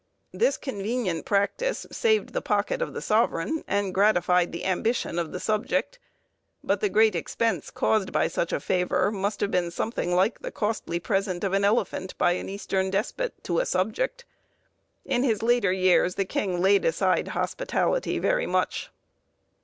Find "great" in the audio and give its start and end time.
6.89-7.13